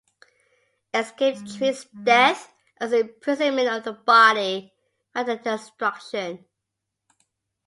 [0.95, 4.73] Escape treats death as the imprisonment of the body
[5.13, 6.43] rather than its destruction.